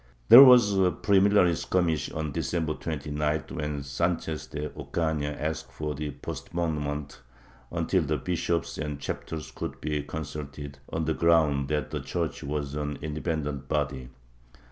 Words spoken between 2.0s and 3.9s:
on December 29th, when